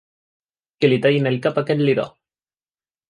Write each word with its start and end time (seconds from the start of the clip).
Que 0.79 0.89
li 0.89 0.97
tallin 1.03 1.31
el 1.33 1.37
cap 1.45 1.59
a 1.59 1.65
aquest 1.67 1.85
liró! 1.91 2.07